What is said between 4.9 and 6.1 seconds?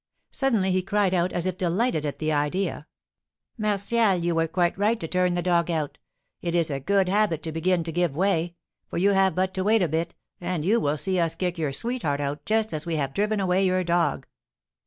to turn the dog out.